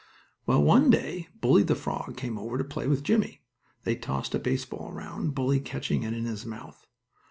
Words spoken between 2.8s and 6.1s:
with Jimmie. They tossed a baseball around, Bully catching